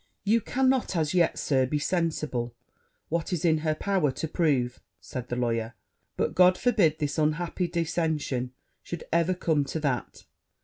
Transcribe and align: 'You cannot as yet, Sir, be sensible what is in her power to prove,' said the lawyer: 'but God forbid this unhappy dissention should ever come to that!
'You 0.23 0.41
cannot 0.41 0.95
as 0.95 1.13
yet, 1.13 1.37
Sir, 1.37 1.67
be 1.67 1.77
sensible 1.77 2.55
what 3.09 3.31
is 3.31 3.45
in 3.45 3.59
her 3.59 3.75
power 3.75 4.09
to 4.13 4.27
prove,' 4.27 4.79
said 4.99 5.29
the 5.29 5.35
lawyer: 5.35 5.75
'but 6.17 6.33
God 6.33 6.57
forbid 6.57 6.97
this 6.97 7.19
unhappy 7.19 7.67
dissention 7.67 8.51
should 8.81 9.03
ever 9.13 9.35
come 9.35 9.63
to 9.65 9.79
that! 9.81 10.25